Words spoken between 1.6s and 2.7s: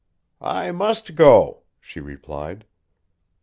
she replied.